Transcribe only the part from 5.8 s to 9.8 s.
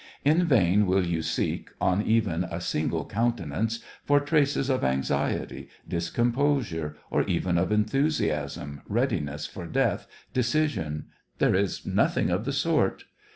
discomposure, or even of enthusiasm, readiness for